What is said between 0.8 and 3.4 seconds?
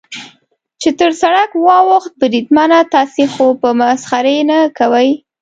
چې تر سړک واوښت، بریدمنه، تاسې